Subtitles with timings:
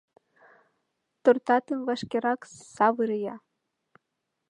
[1.23, 2.41] —Тортатым вашкерак
[2.73, 3.35] савыре-я!